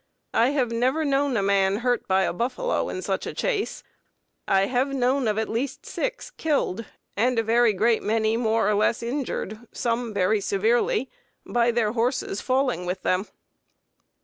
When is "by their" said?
11.45-11.91